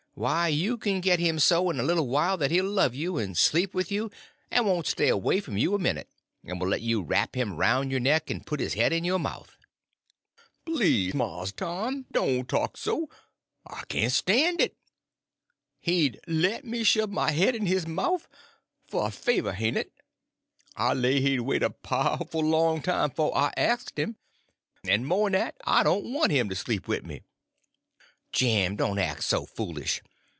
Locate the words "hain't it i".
19.53-20.93